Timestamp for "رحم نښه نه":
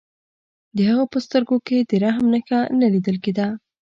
2.03-2.87